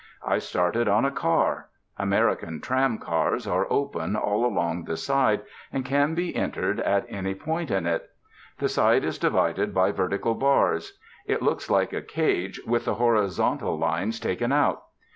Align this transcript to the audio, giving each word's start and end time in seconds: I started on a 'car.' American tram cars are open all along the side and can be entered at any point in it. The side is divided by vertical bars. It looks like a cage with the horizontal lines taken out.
I 0.25 0.39
started 0.39 0.87
on 0.87 1.05
a 1.05 1.11
'car.' 1.11 1.67
American 1.95 2.59
tram 2.59 2.97
cars 2.97 3.45
are 3.45 3.71
open 3.71 4.15
all 4.15 4.47
along 4.47 4.85
the 4.85 4.97
side 4.97 5.43
and 5.71 5.85
can 5.85 6.15
be 6.15 6.35
entered 6.35 6.79
at 6.79 7.05
any 7.07 7.35
point 7.35 7.69
in 7.69 7.85
it. 7.85 8.09
The 8.57 8.67
side 8.67 9.03
is 9.05 9.19
divided 9.19 9.75
by 9.75 9.91
vertical 9.91 10.33
bars. 10.33 10.97
It 11.27 11.43
looks 11.43 11.69
like 11.69 11.93
a 11.93 12.01
cage 12.01 12.59
with 12.65 12.85
the 12.85 12.95
horizontal 12.95 13.77
lines 13.77 14.19
taken 14.19 14.51
out. 14.51 14.81